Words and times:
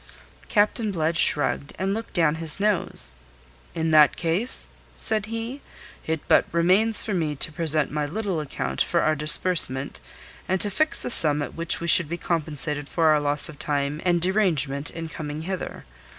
Captain 0.49 0.89
Blood 0.91 1.15
shrugged, 1.15 1.73
and 1.77 1.93
looked 1.93 2.13
down 2.13 2.33
his 2.41 2.59
nose. 2.59 3.13
"In 3.75 3.91
that 3.91 4.15
case," 4.15 4.69
said 4.95 5.27
he, 5.27 5.61
"it 6.07 6.21
but 6.27 6.45
remains 6.51 7.03
for 7.03 7.13
me 7.13 7.35
to 7.35 7.51
present 7.51 7.91
my 7.91 8.07
little 8.07 8.39
account 8.39 8.81
for 8.81 9.01
our 9.01 9.13
disbursement, 9.15 9.99
and 10.49 10.59
to 10.59 10.71
fix 10.71 10.99
the 10.99 11.11
sum 11.11 11.43
at 11.43 11.53
which 11.53 11.79
we 11.79 11.87
should 11.87 12.09
be 12.09 12.17
compensated 12.17 12.89
for 12.89 13.09
our 13.09 13.19
loss 13.19 13.47
of 13.47 13.59
time 13.59 14.01
and 14.03 14.21
derangement 14.23 14.89
in 14.89 15.07
coming 15.07 15.43
hither. 15.43 15.85